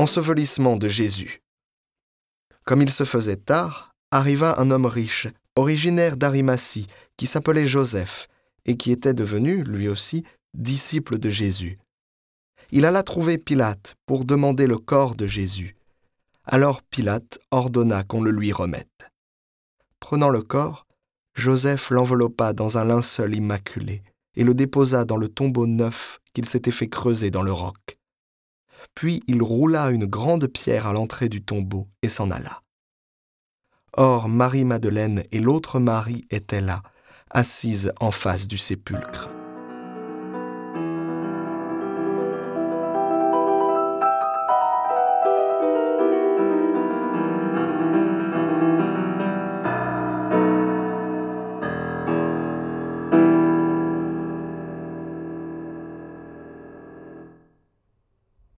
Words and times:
Ensevelissement 0.00 0.76
de 0.76 0.88
Jésus. 0.88 1.40
Comme 2.64 2.82
il 2.82 2.90
se 2.90 3.04
faisait 3.04 3.36
tard, 3.36 3.94
arriva 4.10 4.58
un 4.58 4.72
homme 4.72 4.86
riche, 4.86 5.28
originaire 5.54 6.16
d'Arimatie, 6.16 6.88
qui 7.16 7.26
s'appelait 7.26 7.68
Joseph, 7.68 8.26
et 8.64 8.76
qui 8.76 8.90
était 8.90 9.14
devenu, 9.14 9.62
lui 9.62 9.88
aussi, 9.88 10.24
disciple 10.52 11.18
de 11.18 11.30
Jésus. 11.30 11.78
Il 12.72 12.84
alla 12.84 13.04
trouver 13.04 13.38
Pilate 13.38 13.94
pour 14.04 14.24
demander 14.24 14.66
le 14.66 14.78
corps 14.78 15.14
de 15.14 15.28
Jésus. 15.28 15.76
Alors 16.44 16.82
Pilate 16.82 17.38
ordonna 17.52 18.02
qu'on 18.02 18.20
le 18.20 18.32
lui 18.32 18.52
remette. 18.52 19.08
Prenant 20.00 20.28
le 20.28 20.42
corps, 20.42 20.86
Joseph 21.34 21.90
l'enveloppa 21.90 22.52
dans 22.52 22.78
un 22.78 22.84
linceul 22.84 23.36
immaculé 23.36 24.02
et 24.34 24.42
le 24.42 24.54
déposa 24.54 25.04
dans 25.04 25.16
le 25.16 25.28
tombeau 25.28 25.68
neuf 25.68 26.18
qu'il 26.32 26.46
s'était 26.46 26.72
fait 26.72 26.88
creuser 26.88 27.30
dans 27.30 27.42
le 27.42 27.52
roc. 27.52 27.96
Puis 28.94 29.22
il 29.26 29.42
roula 29.42 29.90
une 29.90 30.06
grande 30.06 30.46
pierre 30.46 30.86
à 30.86 30.92
l'entrée 30.92 31.28
du 31.28 31.44
tombeau 31.44 31.88
et 32.02 32.08
s'en 32.08 32.30
alla. 32.30 32.62
Or 33.96 34.28
Marie-Madeleine 34.28 35.22
et 35.30 35.38
l'autre 35.38 35.78
Marie 35.78 36.26
étaient 36.30 36.60
là, 36.60 36.82
assises 37.30 37.92
en 38.00 38.10
face 38.10 38.48
du 38.48 38.58
sépulcre. 38.58 39.33